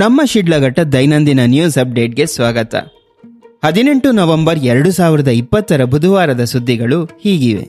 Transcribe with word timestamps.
ನಮ್ಮ 0.00 0.20
ಶಿಡ್ಲಘಟ್ಟ 0.24 0.80
ದೈನಂದಿನ 0.80 1.40
ನ್ಯೂಸ್ 1.44 1.78
ಅಪ್ಡೇಟ್ಗೆ 1.78 2.26
ಸ್ವಾಗತ. 2.26 2.74
ಹದಿನೆಂಟು 3.64 4.12
ನವೆಂಬರ್ 4.12 4.58
ಎರಡು 4.58 4.92
ಸಾವಿರದ 4.92 5.28
ಇಪ್ಪತ್ತರ 5.28 5.84
ಬುಧವಾರದ 5.84 6.44
ಸುದ್ದಿಗಳು 6.44 7.04
ಹೀಗಿವೆ. 7.04 7.64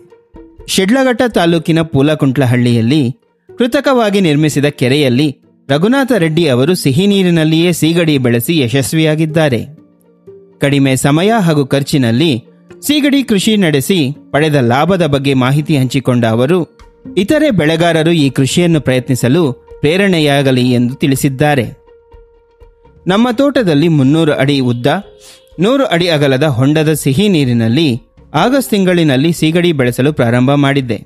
ಶಿಡ್ಲಘಟ್ಟ 0.67 1.21
ತಾಲೂಕಿನ 1.33 1.81
ಪೂಲಕುಂಟ್ಲಹಳ್ಳಿಯಲ್ಲಿ 1.81 3.11
ಕೃತಕವಾಗಿ 3.57 4.21
ನಿರ್ಮಿಸಿದ 4.21 4.65
ಕೆರೆಯಲ್ಲಿ 4.65 5.37
ರಘುನಾಥ 5.69 6.11
ರೆಡ್ಡಿ 6.11 6.47
ಅವರು 6.47 6.75
ಸಿಹಿ 6.75 7.07
ನೀರಿನಲ್ಲಿಯೇ 7.07 7.71
ಸೀಗಡಿ 7.71 8.17
ಬೆಳೆಸಿ 8.17 8.59
ಯಶಸ್ವಿಯಾಗಿದ್ದಾರೆ. 8.59 9.61
ಕಡಿಮೆ 10.59 10.95
ಸಮಯ 10.95 11.31
ಹಾಗೂ 11.39 11.65
ಖರ್ಚಿನಲ್ಲಿ 11.65 12.43
ಸೀಗಡಿ 12.81 13.23
ಕೃಷಿ 13.23 13.57
ನಡೆಸಿ 13.57 13.99
ಪಡೆದ 14.31 14.55
ಲಾಭದ 14.55 15.05
ಬಗ್ಗೆ 15.05 15.33
ಮಾಹಿತಿ 15.33 15.77
ಹಂಚಿಕೊಂಡ 15.77 16.25
ಅವರು, 16.25 16.79
ಇತರೆ 17.17 17.51
ಬೆಳೆಗಾರರು 17.51 18.11
ಈ 18.11 18.29
ಕೃಷಿಯನ್ನು 18.29 18.81
ಪ್ರಯತ್ನಿಸಲು 18.81 19.53
ಪ್ರೇರಣೆಯಾಗಲಿ 19.53 20.71
ಎಂದು 20.71 20.95
ತಿಳಿಸಿದ್ದಾರೆ. 20.95 21.80
ನಮ್ಮ 23.07 23.27
ತೋಟದಲ್ಲಿ 23.31 23.87
ಮುನ್ನೂರು 23.87 24.33
ಅಡಿ 24.33 24.59
ಉದ್ದ, 24.59 24.87
ನೂರು 25.59 25.85
ಅಡಿ 25.85 26.09
ಅಗಲದ 26.09 26.43
ಹೊಂಡದ 26.43 26.93
ಸಿಹಿ 26.93 27.29
ನೀರಿನಲ್ಲಿ 27.29 28.01
ಆಗಸ್ಟ್ 28.33 28.71
ತಿಂಗಳಿನಲ್ಲಿ 28.71 29.33
ಸೀಗಡಿ 29.33 29.71
ಬೆಳೆಸಲು 29.71 30.13
ಪ್ರಾರಂಭ 30.13 30.51
ಮಾಡಿದ್ದೆ. 30.51 31.05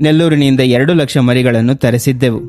ನೆಲ್ಲೂರಿನಿಂದ 0.00 0.60
ಎರಡು 0.60 0.94
ಲಕ್ಷ 0.94 1.18
ಮರಿಗಳನ್ನು 1.18 1.74
ತರಿಸಿದ್ದೆವು. 1.74 2.40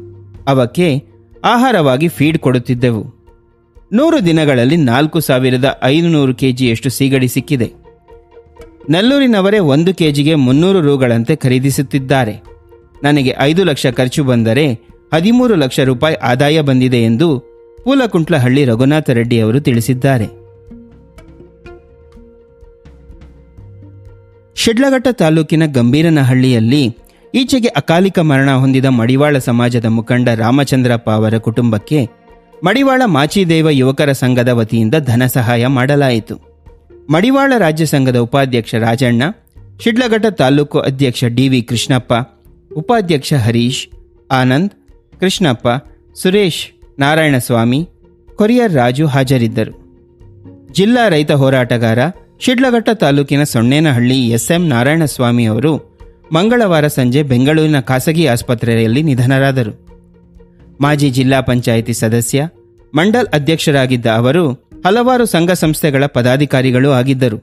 ಅವಕ್ಕೆ 0.47 1.03
ಆಹಾರವಾಗಿ 1.43 2.07
ಫೀಡ್ 2.07 2.37
ಕೊಡುತ್ತಿದ್ದೆವು. 2.37 3.17
ನೂರು 3.93 4.25
ದಿನಗಳಲ್ಲಿ 4.25 4.77
ನಾಲ್ಕು 4.77 5.19
ಸಾವಿರದ 5.19 5.79
ಐದುನೂರು 5.83 6.35
ಕೆಜಿಯಷ್ಟು 6.35 6.89
ಸೀಗಡಿ 6.89 7.27
ಸಿಕ್ಕಿದೆ. 7.27 7.71
ನೆಲ್ಲೂರಿನವರೇ 8.89 9.59
ಒಂದು 9.59 9.93
ಕೆಜಿಗೆ 9.93 10.35
ಮುನ್ನೂರು 10.35 10.81
ರೂಗಳಂತೆ 10.81 11.35
ಖರೀದಿಸುತ್ತಿದ್ದಾರೆ. 11.35 12.43
ನನಗೆ 13.03 13.35
ಐದು 13.39 13.63
ಲಕ್ಷ 13.63 13.87
ಖರ್ಚು 13.87 14.23
ಬಂದರೆ 14.23 14.73
ಹದಿಮೂರು 15.13 15.55
ಲಕ್ಷ 15.55 15.79
ರೂಪಾಯಿ 15.79 16.15
ಆದಾಯ 16.15 16.61
ಬಂದಿದೆ 16.61 17.03
ಎಂದು 17.03 17.56
ಪೂಲಕುಂಟ್ಲಹಳ್ಳಿ 17.83 18.65
ರಘುನಾಥ 18.65 19.09
ರೆಡ್ಡಿ 19.09 19.41
ಅವರು 19.41 19.59
ತಿಳಿಸಿದ್ದಾರೆ. 19.59 20.47
ಶಿಡ್ಲಘಟ್ಟ 24.55 25.07
ತಾಲೂಕಿನ 25.11 25.65
ಗಂಭೀರನಹಳ್ಳಿಯಲ್ಲಿ 25.65 26.97
ಈಚೆಗೆ 27.35 27.67
ಅಕಾಲಿಕ 27.67 28.19
ಮರಣ 28.19 28.51
ಹೊಂದಿದ 28.51 28.85
ಮಡಿವಾಳ 28.85 29.37
ಸಮಾಜದ 29.37 29.85
ಮುಖಂಡ 29.85 30.29
ರಾಮಚಂದ್ರಪ್ಪ 30.29 31.09
ಅವರ 31.09 31.37
ಕುಟುಂಬಕ್ಕೆ 31.37 32.09
ಮಡಿವಾಳ 32.63 33.01
ಮಾಚಿದೇವ 33.05 33.69
ಯುವಕರ 33.69 34.11
ಸಂಘದ 34.11 34.49
ವತಿಯಿಂದ 34.49 34.95
ಧನ 34.95 35.25
ಸಹಾಯ 35.25 35.67
ಮಾಡಲಾಯಿತು. 35.67 36.35
ಮಡಿವಾಳ 37.09 37.53
ರಾಜ್ಯ 37.57 37.85
ಸಂಘದ 37.85 38.15
ಉಪಾಧ್ಯಕ್ಷ 38.15 38.75
ರಾಜಣ್ಣ, 38.75 39.23
ಶಿಡ್ಲಘಟ್ಟ 39.83 40.25
ತಾಲೂಕು 40.25 40.79
ಅಧ್ಯಕ್ಷ 40.79 41.23
ಡಿವಿ 41.27 41.61
ಕೃಷ್ಣಪ್ಪ, 41.61 42.13
ಉಪಾಧ್ಯಕ್ಷ 42.75 43.33
ಹರೀಶ್, 43.33 43.87
ಆನಂದ್, 44.31 44.71
ಕೃಷ್ಣಪ್ಪ, 45.19 45.67
ಸುರೇಶ್ 46.15 46.76
ನಾರಾಯಣಸ್ವಾಮಿ, 46.99 47.89
ಕೊರಿಯರ್ 48.35 48.73
ರಾಜು 48.73 49.07
ಹಾಜರಿದ್ದರು. 49.07 49.87
ಜಿಲ್ಲಾ 50.73 51.09
ರೈತ 51.09 51.31
ಹೋರಾಟಗಾರ 51.31 51.99
ಶಿಡ್ಲಘಟ್ಟ 52.39 52.89
ತಾಲೂಕಿನ 52.89 53.43
ಸೊಣ್ಣೇನಹಳ್ಳಿ 53.43 54.29
ಎಸ್ಎಂ 54.29 54.67
ನಾರಾಯಣಸ್ವಾಮಿ 54.67 55.45
ಅವರು 55.45 55.97
ಮಂಗಳವಾರ 56.31 56.87
ಸಂಜೆ 56.87 57.23
ಬೆಂಗಳೂರಿನ 57.23 57.79
ಖಾಸಗಿ 57.79 58.27
ಆಸ್ಪತ್ರೆಯಲ್ಲಿ 58.27 59.03
ನಿಧನರಾದರು. 59.03 59.87
ಮಾಜಿ 60.81 61.09
ಜಿಲ್ಲಾ 61.09 61.41
ಪಂಚಾಯಿತಿ 61.41 61.93
ಸದಸ್ಯ, 61.93 62.49
ಮಂಡಲ್ 62.95 63.27
ಅಧ್ಯಕ್ಷರಾಗಿದ್ದ 63.27 64.05
ಅವರು 64.05 64.51
ಹಲವಾರು 64.85 65.25
ಸಂಘ 65.25 65.51
ಸಂಸ್ಥೆಗಳ 65.51 66.05
ಪದಾಧಿಕಾರಿಗಳು 66.05 66.91
ಆಗಿದ್ದರು. 66.91 67.37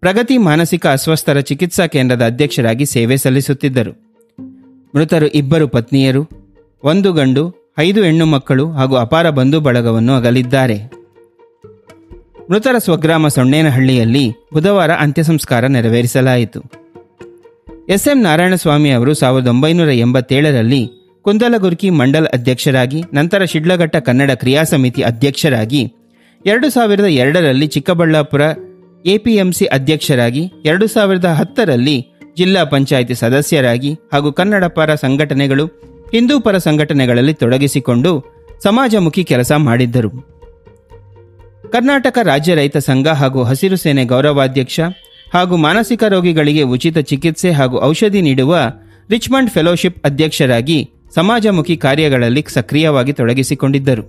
ಪ್ರಗತಿ 0.00 0.38
ಮಾನಸಿಕ 0.38 0.86
ಅಸ್ವಸ್ಥರ 0.86 1.40
ಚಿಕಿತ್ಸಾ 1.40 1.86
ಕೇಂದ್ರದ 1.86 2.26
ಅಧ್ಯಕ್ಷರಾಗಿ 2.26 2.86
ಸೇವೆ 2.86 3.16
ಸಲ್ಲಿಸುತ್ತಿದ್ದರು. 3.16 3.92
ಮೃತರು 4.94 5.26
ಇಬ್ಬರು 5.26 5.68
ಪತ್ನಿಯರು, 5.68 6.28
ಒಂದು 6.82 7.12
ಗಂಡು 7.12 7.63
ಐದು 7.78 8.04
ಹೆಣ್ಣು 8.04 8.26
ಮಕ್ಕಳು 8.26 8.70
ಹಾಗೂ 8.70 8.96
ಅಪಾರ 8.96 9.30
ಬಂಧು 9.30 9.60
ಬಳಗವನ್ನು 9.60 10.12
ಅಗಲಿದ್ದಾರೆ. 10.12 10.90
ಮೃತರ 12.50 12.78
ಸ್ವಗ್ರಾಮ 12.78 13.28
ಸೊಣ್ಣೇನಹಳ್ಳಿಯಲ್ಲಿ 13.28 14.30
ಬುಧವಾರ 14.52 14.90
ಅಂತ್ಯಸಂಸ್ಕಾರ 14.90 15.66
ನೆರವೇರಿಸಲಾಯಿತು. 15.66 16.60
ಎಸ್ಎಂ 17.88 18.22
ನಾರಾಯಣಸ್ವಾಮಿ 18.22 18.90
ಅವರು 18.90 19.14
ಸಾವಿರದ 19.14 19.48
ಒಂಬೈನೂರ 19.48 19.90
ಎಂಬತ್ತೇಳರಲ್ಲಿ 19.90 20.82
ಕುಂದಲಗುರ್ಕಿ 21.22 21.90
ಮಂಡಲ್ 21.90 22.26
ಅಧ್ಯಕ್ಷರಾಗಿ, 22.26 23.02
ನಂತರ 23.14 23.44
ಶಿಡ್ಲಘಟ್ಟ 23.44 23.96
ಕನ್ನಡ 23.96 24.30
ಕ್ರಿಯಾ 24.30 24.64
ಸಮಿತಿ 24.64 25.02
ಅಧ್ಯಕ್ಷರಾಗಿ, 25.02 25.82
ಎರಡು 26.46 26.70
ಸಾವಿರದ 26.70 27.04
ಎರಡರಲ್ಲಿ 27.04 27.66
ಚಿಕ್ಕಬಳ್ಳಾಪುರ 27.66 28.40
ಎಪಿಎಂಸಿ 29.04 29.64
ಅಧ್ಯಕ್ಷರಾಗಿ, 29.66 30.52
ಎರಡು 30.64 30.86
ಸಾವಿರದ 30.86 31.24
ಹತ್ತರಲ್ಲಿ 31.24 31.96
ಜಿಲ್ಲಾ 32.36 32.64
ಪಂಚಾಯಿತಿ 32.64 33.14
ಸದಸ್ಯರಾಗಿ 33.14 33.94
ಹಾಗೂ 34.12 34.32
ಕನ್ನಡ 34.32 34.64
ಪರ 34.64 34.94
ಸಂಘಟನೆಗಳು 34.94 35.93
ಹಿಂದೂ 36.14 36.40
ಪರ 36.40 36.58
ಸಂಘಟನೆಗಳಲ್ಲಿ 36.58 37.34
ತೊಡಗಿಸಿಕೊಂಡು 37.34 38.10
ಸಮಾಜಮುಖಿ 38.62 39.24
ಕೆಲಸ 39.24 39.52
ಮಾಡಿದ್ದರು. 39.56 40.10
ಕರ್ನಾಟಕ 41.72 42.18
ರಾಜ್ಯ 42.22 42.54
ರೈತ 42.54 42.76
ಸಂಘ 42.76 43.08
ಹಾಗೂ 43.08 43.42
ಹಸಿರು 43.42 43.76
ಸೇನೆ 43.76 44.04
ಗೌರವಾಧ್ಯಕ್ಷ 44.04 44.80
ಹಾಗೂ 45.34 45.56
ಮಾನಸಿಕ 45.56 46.04
ರೋಗಿಗಳಿಗೆ 46.08 46.62
ಉಚಿತ 46.62 46.98
ಚಿಕಿತ್ಸೆ 46.98 47.50
ಹಾಗೂ 47.50 47.80
ಔಷಧಿ 47.82 48.20
ನೀಡುವ 48.20 48.56
ರಿಚ್ಮಂಡ್ 49.10 49.50
ಫೆಲೋಶಿಪ್ 49.50 50.06
ಅಧ್ಯಕ್ಷರಾಗಿ 50.06 50.90
ಸಮಾಜಮುಖಿ 51.14 51.76
ಕಾರ್ಯಗಳಲ್ಲಿ 51.76 52.44
ಸಕ್ರಿಯವಾಗಿ 52.48 53.12
ತೊಡಗಿಸಿಕೊಂಡಿದ್ದರು. 53.12 54.04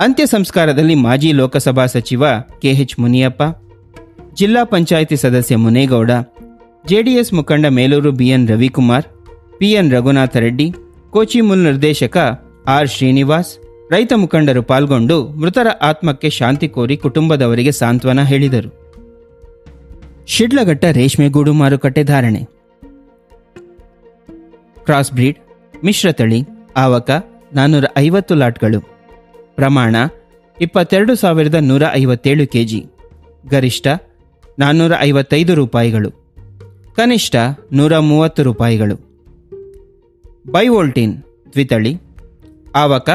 ಅಂತ್ಯ 0.00 0.26
ಸಂಸ್ಕಾರದಲ್ಲಿ 0.26 0.94
ಮಾಜಿ 0.94 1.32
ಲೋಕಸಭಾ 1.32 1.86
ಸಚಿವ 1.86 2.24
ಕೆಎಚ್ 2.62 3.00
ಮುನಿಯಪ್ಪ, 3.00 3.42
ಜಿಲ್ಲಾ 4.34 4.64
ಪಂಚಾಯಿತಿ 4.64 5.16
ಸದಸ್ಯ 5.16 5.56
ಮುನೇಗೌಡ, 5.56 6.10
ಜೆಡಿಎಸ್ 6.86 7.34
ಮುಖಂಡ 7.34 7.66
Melur 7.66 8.12
B N 8.12 8.48
Ravikumar, 8.48 9.06
P N 9.58 9.92
Raghunatha 9.92 10.36
Reddy 10.36 10.74
Kochimul 11.10 11.64
ನಿರ್ದೇಶಕ 11.64 12.44
ಆರ್ 12.66 12.88
ಶ್ರೀನಿವಾಸ್, 12.88 13.58
ರೈತ 13.92 14.12
ಮುಖಂಡರು 14.12 14.62
ಪಾಲ್ಗೊಂಡು 14.62 15.28
ಮೃತರ 15.28 15.66
ಆತ್ಮಕ್ಕೆ 15.82 16.30
ಶಾಂತಿ 16.30 16.68
ಕೋರಿ 16.68 16.96
ಕುಟುಂಬದವರಿಗೆ 16.96 17.72
ಸಾಂತ್ವನ 17.72 18.22
ಹೇಳಿದರು. 18.22 18.78
ಶಿಡ್ಲಘಟ್ಟ 20.26 20.84
ರೇಷ್ಮೆಗೂಡು 20.84 21.52
ಮಾರುಕಟ್ಟೆ 21.52 22.04
ಧಾರಣೆ. 22.04 22.44
ಕ್ರಾಸ್ 24.84 25.12
ಬ್ರೀಡ್ 25.12 25.38
ಮಿಶ್ರತಳಿ 25.84 26.42
ಆವಕ 26.76 27.10
ನಾನ್ನೂರ 27.54 27.84
ಐವತ್ತು 27.98 28.34
ಲಾಟ್ಗಳು. 28.34 28.80
ಪ್ರಮಾಣ 29.56 29.96
ಇಪ್ಪತ್ತೆರಡು 30.60 31.14
ಸಾವಿರದ 31.14 31.54
ನೂರ 31.54 31.82
ಐವತ್ತೇಳು 31.92 32.46
ಕೆಜಿ. 32.46 32.86
ಗರಿಷ್ಠ 33.50 33.86
ನಾನ್ನೂರ 34.58 34.92
ಐವತ್ತೈದು 35.00 35.54
ರೂಪಾಯಿಗಳು. 35.54 36.10
ಕನಿಷ್ಠ 36.96 37.36
ನೂರ 37.72 37.98
ಮೂವತ್ತು 37.98 38.42
ರೂಪಾಯಿಗಳು. 38.42 39.07
ಬೈವೋಲ್ಟೀನ್ 40.50 41.22
ದ್ವಿತಳಿ. 41.52 41.96
ಆವಕ 42.74 43.10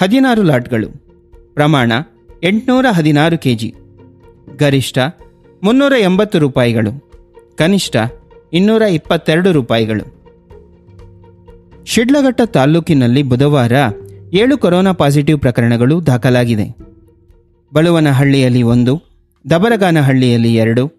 ಹದಿನಾರು 0.00 0.42
ಲಾಟ್ಗಳು. 0.42 0.88
ಪ್ರಮಾಣ 1.54 1.92
ಎಂಟುನೂರ 2.42 2.86
ಹದಿನಾರು 2.92 3.38
ಕೆಜಿ. 3.38 3.74
ಗರಿಷ್ಠ 4.56 4.98
ಮುನ್ನೂರ 5.62 5.92
ಎಂಬತ್ತು 6.00 6.38
ರೂಪಾಯಿಗಳು. 6.38 7.12
ಕನಿಷ್ಠ 7.56 7.96
ಇನ್ನೂರ 8.52 8.82
ಇಪ್ಪತ್ತೆರಡು 8.82 9.52
ರೂಪಾಯಿಗಳು. 9.52 10.22
ಶಿಡ್ಲಘಟ್ಟ 11.84 12.40
ತಾಲ್ಲೂಕಿನಲ್ಲಿ 12.42 13.22
ಬುಧವಾರ 13.22 13.72
ಏಳು 14.32 14.58
ಕೊರೋನಾ 14.58 14.92
ಪಾಸಿಟಿವ್ 14.92 15.40
ಪ್ರಕರಣಗಳು 15.40 16.06
ದಾಖಲಾಗಿದೆ. 16.06 16.76
ಬಳುವನಹಳ್ಳಿಯಲ್ಲಿ 17.74 18.62
ಒಂದು, 18.62 19.02
ದಬರಗಾನಹಳ್ಳಿಯಲ್ಲಿ 19.50 20.54
ಎರಡು, 20.54 20.90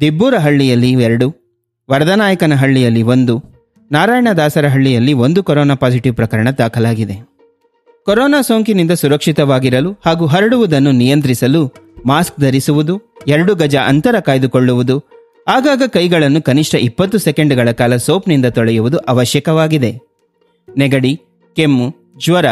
ದಿಬ್ಬೂರಹಳ್ಳಿಯಲ್ಲಿ 0.00 0.92
ಎರಡು, 0.92 1.34
ವರದನಾಯಕನಹಳ್ಳಿಯಲ್ಲಿ 1.90 3.02
ಒಂದು 3.02 3.59
ನಾರಾಯಣದಾಸರಹಳ್ಳಿಯಲ್ಲಿ 3.92 5.12
ಒಂದು 5.12 5.42
ಕೊರೋನಾ 5.42 5.74
ಪಾಸಿಟಿವ್ 5.74 6.14
ಪ್ರಕರಣ 6.14 6.50
ದಾಖಲಾಗಿದೆ. 6.50 7.28
ಕೊರೋನಾ 8.04 8.40
ಸೋಂಕಿನಿಂದ 8.40 8.90
ಸುರಕ್ಷಿತವಾಗಿರಲು 8.90 9.92
ಹಾಗೂ 10.06 10.26
ಹರಡುವುದನ್ನು 10.26 10.92
ನಿಯಂತ್ರಿಸಲು 10.92 11.72
ಮಾಸ್ಕ್ 12.06 12.40
ಧರಿಸುವುದು, 12.40 13.00
ಎರಡು 13.28 13.54
ಗಜ 13.54 13.76
ಅಂತರ 13.76 14.20
ಕಾಯ್ದುಕೊಳ್ಳುವುದು, 14.20 14.98
ಆಗಾಗ 15.48 15.82
ಕೈಗಳನ್ನು 15.86 16.42
ಕನಿಷ್ಠ 16.42 16.74
ಇಪ್ಪತ್ತು 16.74 17.18
ಸೆಕೆಂಡ್ಗಳ 17.18 17.70
ಕಾಲ 17.70 17.96
ಸೋಪ್ನಿಂದ 17.96 18.46
ತೊಳೆಯುವುದು 18.46 18.98
ಅವಶ್ಯಕವಾಗಿದೆ. 18.98 20.00
ನೆಗಡಿ, 20.76 21.20
ಕೆಮ್ಮು, 21.56 21.96
ಜ್ವರ, 22.24 22.46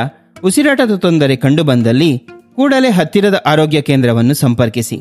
ಉಸಿರಾಟದ 0.44 0.94
ತೊಂದರೆ 0.96 1.36
ಕಂಡುಬಂದಲ್ಲಿ 1.36 2.18
ಕೂಡಲೇ 2.54 2.90
ಹತ್ತಿರದ 2.90 3.42
ಆರೋಗ್ಯ 3.46 3.80
ಕೇಂದ್ರವನ್ನು 3.80 4.34
ಸಂಪರ್ಕಿಸಿ. 4.34 4.96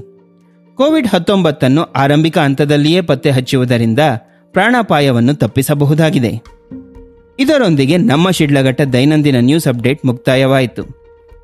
ಕೋವಿಡ್ 0.75 1.07
ಹತ್ತೊಂಬತ್ತನ್ನು 1.07 1.83
ಆರಂಭಿಕ 1.83 2.37
ಹಂತದಲ್ಲಿಯೇ 2.37 3.01
ಪತ್ತೆ 3.01 3.29
ಹಚ್ಚುವುದರಿಂದ 3.29 3.99
ಪ್ರಾಣಾಪಾಯವನ್ನು 4.57 5.33
ತಪ್ಪಿಸಬಹುದಾಗಿದೆ. 5.41 6.31
ಇದರೊಂದಿಗೆ 7.39 7.95
ನಮ್ಮ 8.11 8.27
ಶಿಡ್ಲಘಟ್ಟ 8.37 8.81
ದೈನಂದಿನ 8.93 9.37
ನ್ಯೂಸ್ 9.49 9.67
ಅಪ್ಡೇಟ್ 9.71 10.01
ಮುಕ್ತಾಯವಾಯಿತು. 10.09 10.83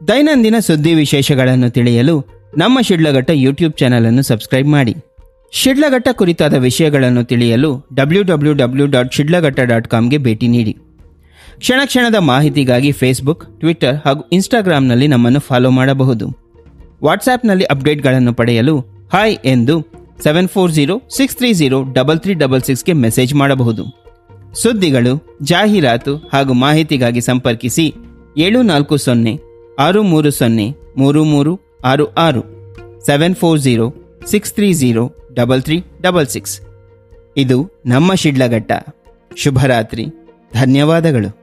ದೈನಂದಿನ 0.10 0.56
ಸುದ್ದಿ 0.68 0.94
ವಿಶೇಷಗಳನ್ನು 0.94 1.70
ತಿಳಿಯಲು 1.76 2.16
ನಮ್ಮ 2.62 2.78
ಶಿಡ್ಲಘಟ್ಟ 2.88 3.32
ಯೂಟ್ಯೂಬ್ 3.44 3.76
ಚಾನೆಲ್ 3.82 4.06
ಅನ್ನು 4.06 4.24
ಸಬ್ಸ್ಕ್ರೈಬ್ 4.32 4.68
ಮಾಡಿ. 4.68 4.94
ಶಿಡ್ಲಘಟ್ಟ 5.52 6.10
ಕುರಿತಾದ 6.20 6.54
ವಿಷಯಗಳನ್ನು 6.68 7.24
ತಿಳಿಯಲು 7.32 7.72
W 7.94 8.24
W 8.24 8.54
W 8.62 8.86
dot 8.96 9.14
Sidlaghatta 9.14 9.60
dot 9.72 9.88
ಕಾಮ್ಗೆ 9.88 10.18
ಭೇಟಿ 10.18 10.48
ನೀಡಿ. 10.48 10.74
ಕ್ಷಣ 11.64 11.80
ಕ್ಷಣದ 11.86 12.16
ಮಾಹಿತಿಗಾಗಿ 12.32 12.92
ಫೇಸ್ಬುಕ್ 12.92 13.44
ಟ್ವಿಟರ್ 13.60 13.98
ಹಾಗೂ 14.06 14.24
ಇನ್ಸ್ಟಾಗ್ರಾಂನಲ್ಲಿ 14.38 15.08
ನಮ್ಮನ್ನು 15.08 15.40
ಫಾಲೋ 15.50 15.72
ಮಾಡಬಹುದು. 15.80 16.28
ವಾಟ್ಸ್ಆ್ಯಪ್ನಲ್ಲಿ 17.04 17.66
ಅಪ್ಡೇಟ್ಗಳನ್ನು 17.74 18.34
ಪಡೆಯಲು 18.40 18.76
ಹಾಯ್ 19.14 19.38
ಎಂದು 19.46 19.76
seven 20.22 20.48
four 20.48 20.72
zero 20.72 21.02
six 21.16 21.38
three 21.38 21.54
zero 21.54 21.84
double 21.94 22.20
three 22.20 22.34
double 22.34 22.62
ಸಿಕ್ಸ್ಗೆ 22.62 22.94
message 22.94 23.34
ಮಾಡಬಹುದು. 23.34 24.04
ಸುದ್ದಿಗಳು, 24.54 25.38
ಜಾಹೀರಾತು 25.42 26.16
ಹಾಗೂ 26.16 26.54
ಮಾಹಿತಿಗಾಗಿ 26.54 27.22
ಸಂಪರ್ಕಿಸಿ 27.22 27.94
ಏಳು 28.38 28.62
ನಾಲ್ಕು 28.62 28.98
ಸೊನ್ನೆ 28.98 29.40
ಆರು 29.80 30.04
ಮೂರು 30.04 30.32
ಸೊನ್ನೆ 30.32 30.76
ಮೂರು 30.98 31.24
ಮೂರು 31.24 31.60
ಆರು 31.86 32.14
ಆರು 32.14 32.42
seven 33.06 33.36
four 33.36 33.60
zero 33.60 33.94
six 34.26 34.54
three 34.54 34.74
zero 34.74 35.12
double 35.34 35.62
three 35.62 35.84
double 36.02 36.28
six 36.28 36.62
ಇದು 37.38 37.70
ನಮ್ಮ 37.86 38.14
ಶಿಡ್ಲಘಟ್ಟ. 38.14 38.72
ಶುಭರಾತ್ರಿ. 39.36 40.06
ಧನ್ಯವಾದಗಳು. 40.54 41.43